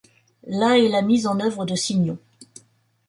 [0.47, 2.17] La est la mise en œuvre de signaux.